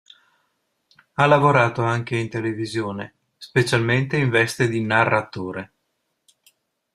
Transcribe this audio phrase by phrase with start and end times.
[1.13, 5.73] Ha lavorato anche in televisione, specialmente in veste di narratore.